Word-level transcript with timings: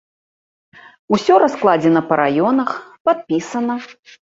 Усё 1.19 1.37
раскладзена 1.45 2.05
па 2.11 2.21
раёнах, 2.25 2.69
падпісана. 3.09 3.83